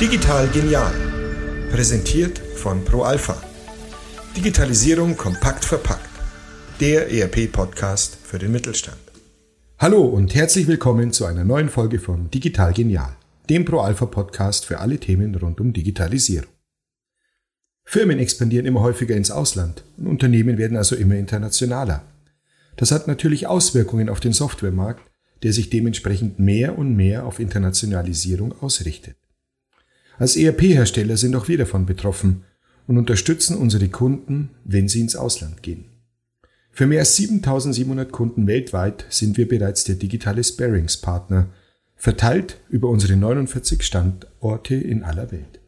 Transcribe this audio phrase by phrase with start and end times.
[0.00, 0.92] Digital genial.
[1.72, 3.42] Präsentiert von ProAlpha.
[4.36, 6.08] Digitalisierung kompakt verpackt.
[6.78, 9.00] Der ERP-Podcast für den Mittelstand.
[9.78, 13.16] Hallo und herzlich willkommen zu einer neuen Folge von Digital Genial,
[13.48, 16.50] dem ProAlpha-Podcast für alle Themen rund um Digitalisierung.
[17.82, 22.04] Firmen expandieren immer häufiger ins Ausland und Unternehmen werden also immer internationaler.
[22.76, 25.09] Das hat natürlich Auswirkungen auf den Softwaremarkt,
[25.42, 29.16] der sich dementsprechend mehr und mehr auf Internationalisierung ausrichtet.
[30.18, 32.44] Als ERP-Hersteller sind auch wir davon betroffen
[32.86, 35.86] und unterstützen unsere Kunden, wenn sie ins Ausland gehen.
[36.72, 41.48] Für mehr als 7700 Kunden weltweit sind wir bereits der digitale Sparings-Partner,
[41.96, 45.60] verteilt über unsere 49 Standorte in aller Welt.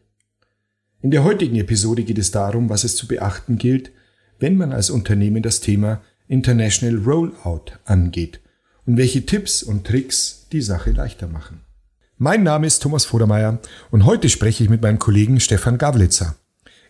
[1.00, 3.90] In der heutigen Episode geht es darum, was es zu beachten gilt,
[4.38, 8.40] wenn man als Unternehmen das Thema International Rollout angeht
[8.86, 11.60] und welche Tipps und Tricks die Sache leichter machen.
[12.18, 13.58] Mein Name ist Thomas Vodermeier
[13.90, 16.36] und heute spreche ich mit meinem Kollegen Stefan Gavlitzer.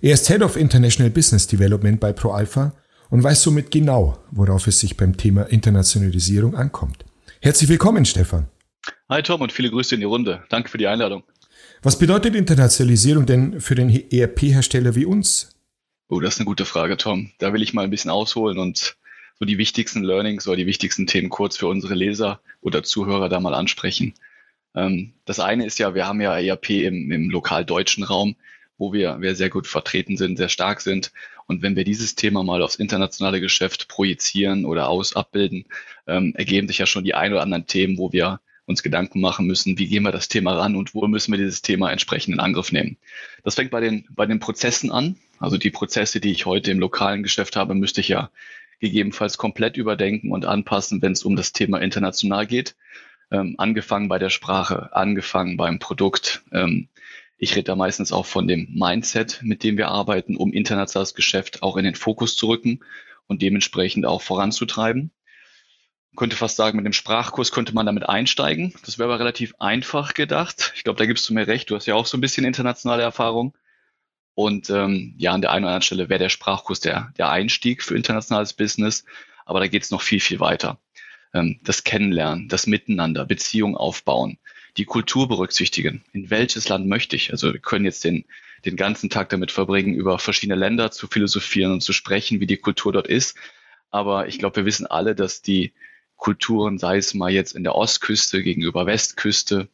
[0.01, 2.73] Er ist Head of International Business Development bei ProAlpha
[3.11, 7.05] und weiß somit genau, worauf es sich beim Thema Internationalisierung ankommt.
[7.41, 8.47] Herzlich willkommen, Stefan.
[9.09, 10.43] Hi Tom und viele Grüße in die Runde.
[10.49, 11.23] Danke für die Einladung.
[11.83, 15.51] Was bedeutet Internationalisierung denn für den ERP-Hersteller wie uns?
[16.09, 17.31] Oh, das ist eine gute Frage, Tom.
[17.39, 18.97] Da will ich mal ein bisschen ausholen und
[19.43, 23.41] so die wichtigsten Learnings oder die wichtigsten Themen kurz für unsere Leser oder Zuhörer da
[23.41, 24.15] mal ansprechen.
[24.73, 28.37] Ähm, das eine ist ja, wir haben ja ERP im, im lokal deutschen Raum,
[28.79, 31.11] wo wir, wir sehr gut vertreten sind, sehr stark sind.
[31.49, 35.65] Und wenn wir dieses Thema mal aufs internationale Geschäft projizieren oder aus abbilden,
[36.07, 39.49] ähm, ergeben sich ja schon die ein oder anderen Themen, wo wir uns Gedanken machen
[39.49, 42.39] müssen, wie gehen wir das Thema ran und wo müssen wir dieses Thema entsprechend in
[42.39, 42.97] Angriff nehmen.
[43.43, 45.17] Das fängt bei den, bei den Prozessen an.
[45.41, 48.31] Also die Prozesse, die ich heute im lokalen Geschäft habe, müsste ich ja
[48.83, 52.77] gegebenenfalls komplett überdenken und anpassen, wenn es um das Thema international geht
[53.33, 56.43] ähm, angefangen bei der Sprache, angefangen beim Produkt.
[56.53, 56.89] Ähm,
[57.39, 61.63] ich rede da meistens auch von dem Mindset, mit dem wir arbeiten, um internationales Geschäft
[61.63, 62.81] auch in den Fokus zu rücken
[63.27, 65.11] und dementsprechend auch voranzutreiben.
[66.11, 68.75] Ich könnte fast sagen, mit dem Sprachkurs könnte man damit einsteigen.
[68.85, 70.73] Das wäre aber relativ einfach gedacht.
[70.77, 71.71] Ich glaube, da gibst du mir recht.
[71.71, 73.55] Du hast ja auch so ein bisschen internationale Erfahrung.
[74.35, 77.83] Und ähm, ja, an der einen oder anderen Stelle wäre der Sprachkurs der, der Einstieg
[77.83, 79.05] für internationales Business.
[79.45, 80.79] Aber da geht es noch viel, viel weiter
[81.35, 84.39] ähm, das Kennenlernen, das Miteinander, Beziehung aufbauen,
[84.77, 86.05] die Kultur berücksichtigen.
[86.13, 87.33] In welches Land möchte ich?
[87.33, 88.25] Also wir können jetzt den,
[88.65, 92.57] den ganzen Tag damit verbringen, über verschiedene Länder zu philosophieren und zu sprechen, wie die
[92.57, 93.37] Kultur dort ist.
[93.91, 95.73] Aber ich glaube, wir wissen alle, dass die
[96.17, 99.69] Kulturen, sei es mal jetzt in der Ostküste gegenüber Westküste,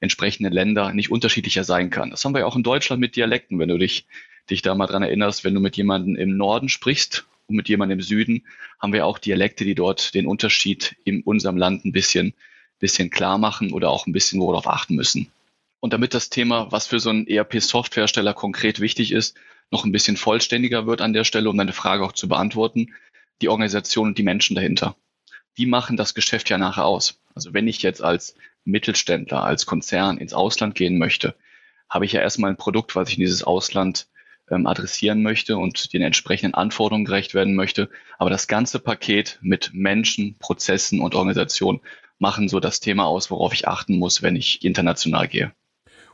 [0.00, 2.10] entsprechende Länder nicht unterschiedlicher sein kann.
[2.10, 4.06] Das haben wir ja auch in Deutschland mit Dialekten, wenn du dich,
[4.50, 7.98] dich da mal dran erinnerst, wenn du mit jemandem im Norden sprichst und mit jemandem
[7.98, 8.44] im Süden
[8.78, 12.34] haben wir auch Dialekte, die dort den Unterschied in unserem Land ein bisschen,
[12.78, 15.30] bisschen klar machen oder auch ein bisschen worauf achten müssen.
[15.80, 19.36] Und damit das Thema, was für so einen ERP-Softwarehersteller konkret wichtig ist,
[19.70, 22.94] noch ein bisschen vollständiger wird an der Stelle, um deine Frage auch zu beantworten,
[23.42, 24.96] die Organisation und die Menschen dahinter.
[25.58, 27.20] Die machen das Geschäft ja nachher aus.
[27.34, 28.34] Also wenn ich jetzt als
[28.66, 31.34] Mittelständler, als Konzern ins Ausland gehen möchte,
[31.88, 34.08] habe ich ja erstmal ein Produkt, was ich in dieses Ausland
[34.50, 37.88] ähm, adressieren möchte und den entsprechenden Anforderungen gerecht werden möchte.
[38.18, 41.80] Aber das ganze Paket mit Menschen, Prozessen und Organisationen
[42.18, 45.52] machen so das Thema aus, worauf ich achten muss, wenn ich international gehe.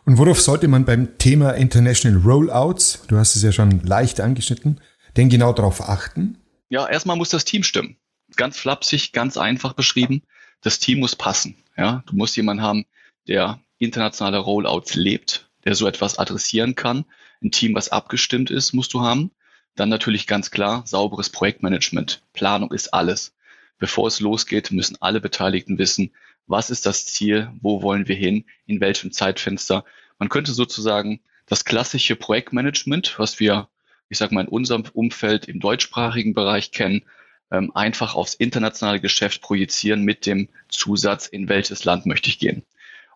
[0.05, 4.81] Und worauf sollte man beim Thema International Rollouts, du hast es ja schon leicht angeschnitten,
[5.17, 6.39] denn genau darauf achten?
[6.69, 7.97] Ja, erstmal muss das Team stimmen.
[8.37, 10.23] Ganz flapsig, ganz einfach beschrieben.
[10.63, 11.57] Das Team muss passen.
[11.77, 12.87] Ja, du musst jemanden haben,
[13.29, 17.05] der internationale Rollouts lebt, der so etwas adressieren kann
[17.43, 19.33] ein Team, was abgestimmt ist, musst du haben.
[19.75, 22.23] Dann natürlich ganz klar sauberes Projektmanagement.
[22.33, 23.35] Planung ist alles.
[23.79, 26.13] Bevor es losgeht, müssen alle Beteiligten wissen,
[26.47, 29.85] was ist das Ziel, wo wollen wir hin, in welchem Zeitfenster.
[30.19, 33.69] Man könnte sozusagen das klassische Projektmanagement, was wir,
[34.09, 37.05] ich sage mal, in unserem Umfeld im deutschsprachigen Bereich kennen,
[37.53, 42.65] ähm, einfach aufs internationale Geschäft projizieren mit dem Zusatz, in welches Land möchte ich gehen.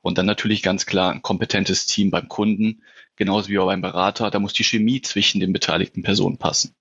[0.03, 2.83] Und dann natürlich ganz klar ein kompetentes Team beim Kunden,
[3.17, 4.31] genauso wie auch beim Berater.
[4.31, 6.75] Da muss die Chemie zwischen den beteiligten Personen passen.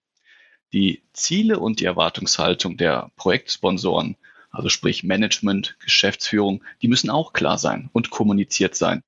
[0.73, 4.17] Die Ziele und die Erwartungshaltung der Projektsponsoren,
[4.51, 9.01] also sprich Management, Geschäftsführung, die müssen auch klar sein und kommuniziert sein.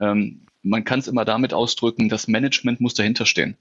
[0.00, 3.56] Ähm, man kann es immer damit ausdrücken, das Management muss dahinter stehen.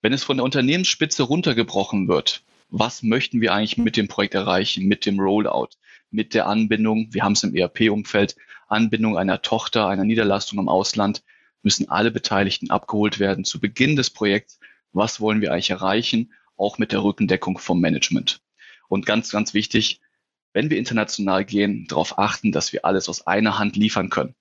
[0.00, 4.86] Wenn es von der Unternehmensspitze runtergebrochen wird, was möchten wir eigentlich mit dem Projekt erreichen,
[4.86, 5.68] mit dem Rollout,
[6.10, 8.34] mit der Anbindung, wir haben es im ERP-Umfeld,
[8.66, 11.22] Anbindung einer Tochter, einer Niederlassung im Ausland,
[11.62, 14.58] müssen alle Beteiligten abgeholt werden zu Beginn des Projekts.
[14.92, 16.32] Was wollen wir eigentlich erreichen?
[16.56, 18.40] Auch mit der Rückendeckung vom Management.
[18.88, 20.00] Und ganz, ganz wichtig,
[20.54, 24.34] wenn wir international gehen, darauf achten, dass wir alles aus einer Hand liefern können.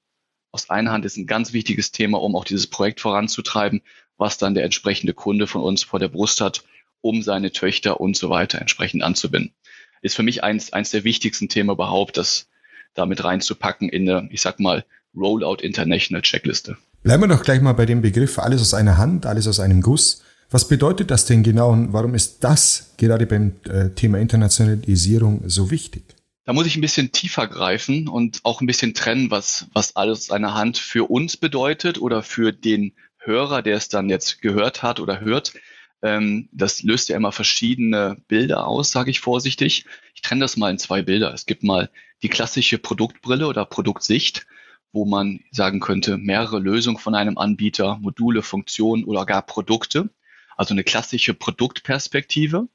[0.54, 3.82] Aus einer Hand ist ein ganz wichtiges Thema, um auch dieses Projekt voranzutreiben,
[4.18, 6.64] was dann der entsprechende Kunde von uns vor der Brust hat,
[7.02, 9.54] um seine Töchter und so weiter entsprechend anzubinden.
[10.02, 12.48] Ist für mich eins, eins der wichtigsten Themen überhaupt, das
[12.94, 16.78] damit reinzupacken in eine, ich sag mal, Rollout International Checkliste.
[17.04, 19.82] Bleiben wir doch gleich mal bei dem Begriff alles aus einer Hand, alles aus einem
[19.82, 20.24] Guss.
[20.50, 25.72] Was bedeutet das denn genau und warum ist das gerade beim äh, Thema Internationalisierung so
[25.72, 26.04] wichtig?
[26.44, 30.20] Da muss ich ein bisschen tiefer greifen und auch ein bisschen trennen, was, was alles
[30.20, 34.84] aus einer Hand für uns bedeutet oder für den Hörer, der es dann jetzt gehört
[34.84, 35.54] hat oder hört.
[36.02, 39.86] Ähm, das löst ja immer verschiedene Bilder aus, sage ich vorsichtig.
[40.16, 41.34] Ich trenne das mal in zwei Bilder.
[41.34, 41.90] Es gibt mal
[42.24, 44.46] die klassische Produktbrille oder Produktsicht
[44.94, 50.10] wo man sagen könnte, mehrere Lösungen von einem Anbieter, Module, Funktionen oder gar Produkte.
[50.58, 52.68] Also eine klassische Produktperspektive.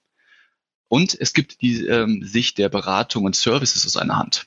[0.89, 4.47] Und es gibt die ähm, Sicht der Beratung und Services aus einer Hand.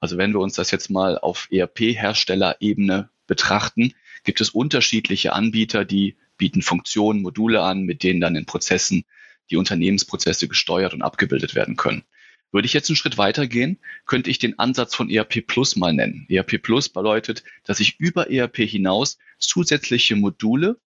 [0.00, 3.94] Also wenn wir uns das jetzt mal auf ERP-Herstellerebene betrachten,
[4.24, 9.04] gibt es unterschiedliche Anbieter, die bieten Funktionen, Module an, mit denen dann in Prozessen
[9.50, 12.04] die Unternehmensprozesse gesteuert und abgebildet werden können.
[12.50, 16.26] Würde ich jetzt einen Schritt weitergehen, könnte ich den Ansatz von ERP Plus mal nennen.
[16.30, 20.78] ERP Plus bedeutet, dass ich über ERP hinaus zusätzliche Module,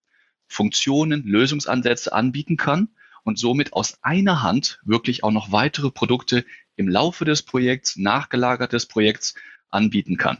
[0.48, 2.88] Funktionen, Lösungsansätze anbieten kann
[3.22, 6.44] und somit aus einer Hand wirklich auch noch weitere Produkte
[6.74, 9.34] im Laufe des Projekts, nachgelagert des Projekts
[9.70, 10.38] anbieten kann.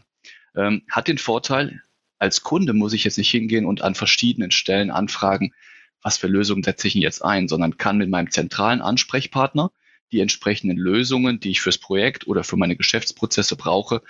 [0.55, 1.81] Ähm, hat den Vorteil,
[2.23, 5.53] als Kunde muss ich jetzt nicht hingehen und an verschiedenen Stellen anfragen,
[6.01, 9.71] was für Lösungen setze ich denn jetzt ein, sondern kann mit meinem zentralen Ansprechpartner
[10.13, 14.01] die entsprechenden Lösungen, die ich fürs Projekt oder für meine Geschäftsprozesse brauche,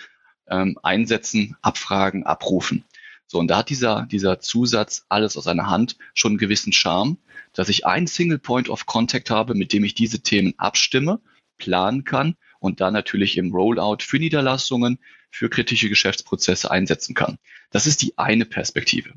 [0.48, 2.84] ähm, einsetzen, abfragen, abrufen.
[3.26, 7.18] So, und da hat dieser, dieser Zusatz alles aus einer Hand schon einen gewissen Charme,
[7.54, 11.20] dass ich einen Single Point of Contact habe, mit dem ich diese Themen abstimme,
[11.58, 15.00] planen kann und dann natürlich im Rollout für Niederlassungen,
[15.34, 17.40] für kritische Geschäftsprozesse einsetzen kann.
[17.72, 19.14] Das ist die eine Perspektive.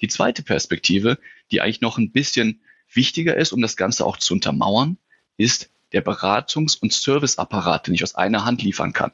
[0.00, 1.16] Die zweite Perspektive,
[1.52, 2.62] die eigentlich noch ein bisschen
[2.92, 4.98] wichtiger ist, um das Ganze auch zu untermauern,
[5.36, 9.12] ist der Beratungs- und Serviceapparat, den ich aus einer Hand liefern kann.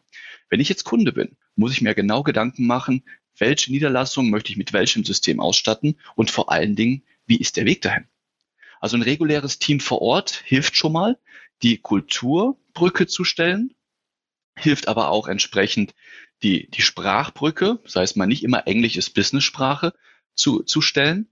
[0.48, 3.02] Wenn ich jetzt Kunde bin, muss ich mir genau Gedanken machen,
[3.36, 7.66] welche Niederlassung möchte ich mit welchem System ausstatten und vor allen Dingen, wie ist der
[7.66, 8.08] Weg dahin?
[8.80, 11.18] Also ein reguläres Team vor Ort hilft schon mal,
[11.62, 13.74] die Kulturbrücke zu stellen,
[14.58, 15.94] hilft aber auch entsprechend
[16.42, 19.92] die, die Sprachbrücke, sei es mal nicht immer Englisch ist Business-Sprache,
[20.34, 21.28] zu, zu stellen.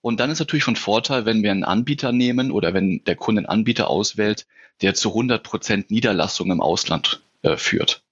[0.00, 3.40] Und dann ist natürlich von Vorteil, wenn wir einen Anbieter nehmen oder wenn der Kunde
[3.40, 4.46] einen Anbieter auswählt,
[4.80, 8.02] der zu 100 Prozent Niederlassung im Ausland äh, führt.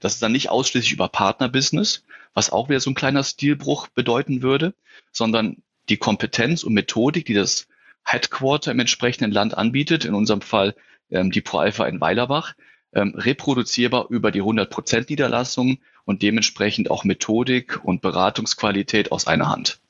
[0.00, 2.04] Das ist dann nicht ausschließlich über Partnerbusiness,
[2.34, 4.74] was auch wieder so ein kleiner Stilbruch bedeuten würde,
[5.12, 7.68] sondern die Kompetenz und Methodik, die das
[8.04, 10.74] Headquarter im entsprechenden Land anbietet, in unserem Fall
[11.10, 12.54] ähm, die ProAlpha in Weilerbach,
[12.92, 19.48] ähm, reproduzierbar über die 100 Prozent Niederlassungen und dementsprechend auch Methodik und Beratungsqualität aus einer
[19.48, 19.80] Hand.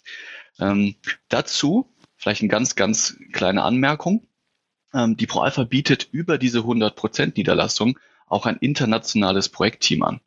[0.59, 0.97] Ähm,
[1.29, 4.27] dazu vielleicht eine ganz, ganz kleine Anmerkung.
[4.95, 10.21] Ähm, die ProAlpha bietet über diese 100% Niederlassung auch ein internationales Projektteam an.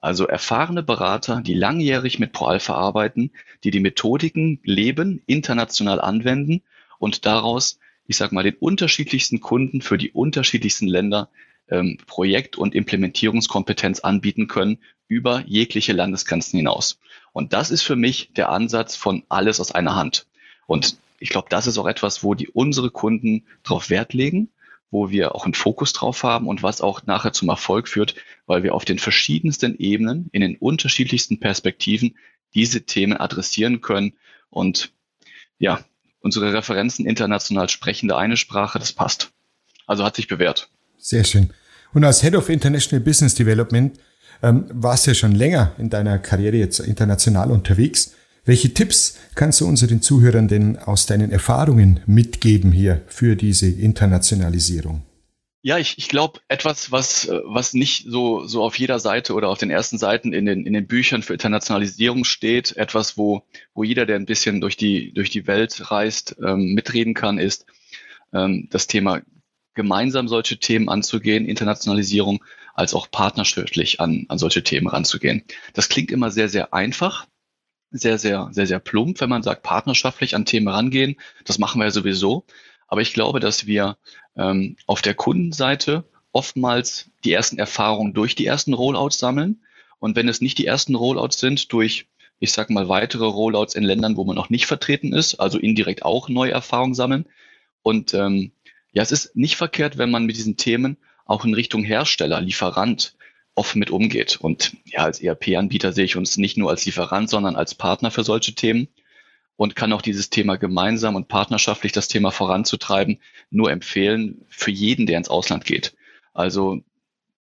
[0.00, 3.32] Also erfahrene Berater, die langjährig mit ProAlpha arbeiten,
[3.64, 6.62] die die Methodiken leben, international anwenden
[6.98, 11.30] und daraus, ich sag mal, den unterschiedlichsten Kunden für die unterschiedlichsten Länder
[11.68, 14.78] ähm, Projekt- und Implementierungskompetenz anbieten können
[15.10, 16.98] über jegliche Landesgrenzen hinaus.
[17.32, 20.26] Und das ist für mich der Ansatz von alles aus einer Hand.
[20.66, 24.48] Und ich glaube, das ist auch etwas, wo die unsere Kunden darauf Wert legen,
[24.92, 28.14] wo wir auch einen Fokus drauf haben und was auch nachher zum Erfolg führt,
[28.46, 32.16] weil wir auf den verschiedensten Ebenen, in den unterschiedlichsten Perspektiven
[32.54, 34.12] diese Themen adressieren können.
[34.48, 34.92] Und
[35.58, 35.84] ja,
[36.20, 39.32] unsere Referenzen international sprechen da eine Sprache, das passt.
[39.86, 40.68] Also hat sich bewährt.
[40.98, 41.50] Sehr schön.
[41.92, 43.98] Und als Head of International Business Development
[44.42, 48.14] ähm, warst ja schon länger in deiner Karriere jetzt international unterwegs.
[48.44, 55.02] Welche Tipps kannst du unseren Zuhörern denn aus deinen Erfahrungen mitgeben hier für diese Internationalisierung?
[55.62, 59.58] Ja, ich, ich glaube, etwas, was, was nicht so, so auf jeder Seite oder auf
[59.58, 63.42] den ersten Seiten in den, in den Büchern für Internationalisierung steht, etwas, wo,
[63.74, 67.66] wo jeder, der ein bisschen durch die, durch die Welt reist, ähm, mitreden kann, ist
[68.32, 69.20] ähm, das Thema
[69.74, 72.42] gemeinsam solche Themen anzugehen, Internationalisierung,
[72.74, 75.44] als auch partnerschaftlich an, an solche Themen ranzugehen.
[75.74, 77.26] Das klingt immer sehr, sehr einfach,
[77.90, 81.16] sehr, sehr, sehr, sehr plump, wenn man sagt, partnerschaftlich an Themen rangehen.
[81.44, 82.44] Das machen wir ja sowieso.
[82.86, 83.96] Aber ich glaube, dass wir
[84.36, 89.62] ähm, auf der Kundenseite oftmals die ersten Erfahrungen durch die ersten Rollouts sammeln.
[89.98, 92.06] Und wenn es nicht die ersten Rollouts sind, durch,
[92.38, 96.04] ich sage mal, weitere Rollouts in Ländern, wo man noch nicht vertreten ist, also indirekt
[96.04, 97.26] auch neue Erfahrungen sammeln.
[97.82, 98.52] Und ähm,
[98.92, 100.96] ja, es ist nicht verkehrt, wenn man mit diesen Themen
[101.30, 103.14] auch in Richtung Hersteller, Lieferant
[103.54, 104.38] offen mit umgeht.
[104.40, 108.24] Und ja, als ERP-Anbieter sehe ich uns nicht nur als Lieferant, sondern als Partner für
[108.24, 108.88] solche Themen
[109.54, 115.06] und kann auch dieses Thema gemeinsam und partnerschaftlich das Thema voranzutreiben nur empfehlen für jeden,
[115.06, 115.94] der ins Ausland geht.
[116.34, 116.82] Also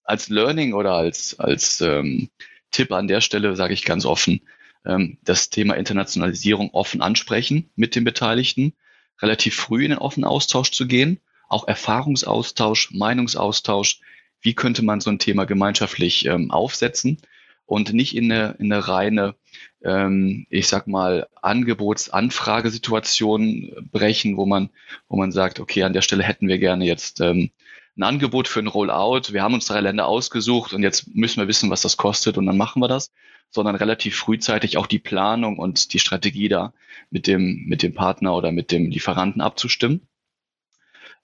[0.03, 2.29] als Learning oder als, als ähm,
[2.71, 4.41] Tipp an der Stelle sage ich ganz offen,
[4.85, 8.73] ähm, das Thema Internationalisierung offen ansprechen mit den Beteiligten,
[9.21, 14.01] relativ früh in den offenen Austausch zu gehen, auch Erfahrungsaustausch, Meinungsaustausch,
[14.41, 17.17] wie könnte man so ein Thema gemeinschaftlich ähm, aufsetzen
[17.65, 19.35] und nicht in eine, in eine reine,
[19.83, 24.69] ähm, ich sag mal, Angebotsanfragesituation brechen, wo man,
[25.07, 27.49] wo man sagt, okay, an der Stelle hätten wir gerne jetzt ähm,
[27.97, 29.33] ein Angebot für ein Rollout.
[29.33, 32.45] Wir haben uns drei Länder ausgesucht und jetzt müssen wir wissen, was das kostet und
[32.45, 33.11] dann machen wir das,
[33.49, 36.73] sondern relativ frühzeitig auch die Planung und die Strategie da
[37.09, 40.07] mit dem, mit dem Partner oder mit dem Lieferanten abzustimmen.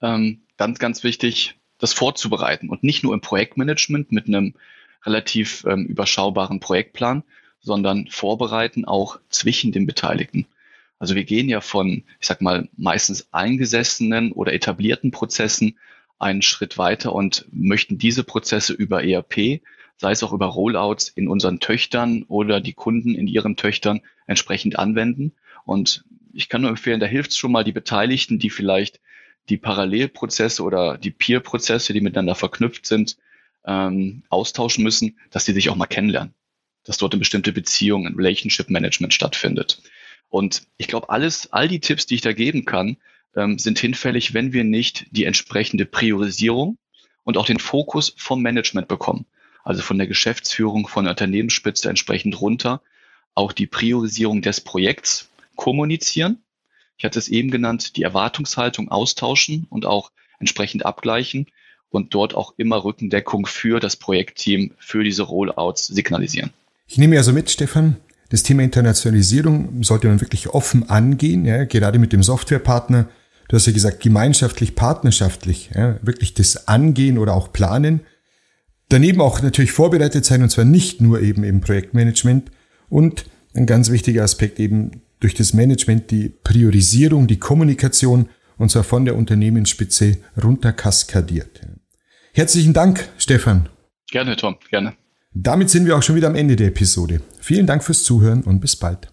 [0.02, 4.54] Ähm, ganz, ganz wichtig, das vorzubereiten und nicht nur im Projektmanagement mit einem
[5.04, 7.24] relativ ähm, überschaubaren Projektplan,
[7.60, 10.46] sondern vorbereiten auch zwischen den Beteiligten.
[10.98, 15.78] Also wir gehen ja von, ich sag mal, meistens eingesessenen oder etablierten Prozessen
[16.18, 19.60] einen Schritt weiter und möchten diese Prozesse über ERP,
[19.96, 24.78] sei es auch über Rollouts in unseren Töchtern oder die Kunden in ihren Töchtern entsprechend
[24.78, 25.32] anwenden.
[25.64, 29.00] Und ich kann nur empfehlen, da hilft es schon mal die Beteiligten, die vielleicht
[29.48, 33.16] die Parallelprozesse oder die Peer-Prozesse, die miteinander verknüpft sind,
[33.66, 36.34] ähm, austauschen müssen, dass sie sich auch mal kennenlernen.
[36.84, 39.82] Dass dort eine bestimmte Beziehung, ein Relationship Management stattfindet.
[40.28, 42.96] Und ich glaube, alles, all die Tipps, die ich da geben kann,
[43.36, 46.78] ähm, sind hinfällig, wenn wir nicht die entsprechende Priorisierung
[47.24, 49.26] und auch den Fokus vom Management bekommen.
[49.62, 52.82] Also von der Geschäftsführung, von der Unternehmensspitze entsprechend runter,
[53.34, 56.43] auch die Priorisierung des Projekts kommunizieren.
[56.96, 61.46] Ich hatte es eben genannt, die Erwartungshaltung austauschen und auch entsprechend abgleichen
[61.90, 66.50] und dort auch immer Rückendeckung für das Projektteam, für diese Rollouts signalisieren.
[66.86, 67.96] Ich nehme also mit, Stefan,
[68.30, 73.08] das Thema Internationalisierung sollte man wirklich offen angehen, ja, gerade mit dem Softwarepartner,
[73.48, 78.00] du hast ja gesagt, gemeinschaftlich, partnerschaftlich, ja, wirklich das angehen oder auch planen.
[78.88, 82.50] Daneben auch natürlich vorbereitet sein und zwar nicht nur eben im Projektmanagement
[82.88, 83.24] und
[83.54, 89.04] ein ganz wichtiger Aspekt eben durch das Management die Priorisierung, die Kommunikation und zwar von
[89.04, 91.60] der Unternehmensspitze runter kaskadiert.
[92.32, 93.68] Herzlichen Dank, Stefan.
[94.10, 94.94] Gerne, Tom, gerne.
[95.32, 97.20] Damit sind wir auch schon wieder am Ende der Episode.
[97.40, 99.08] Vielen Dank fürs Zuhören und bis bald.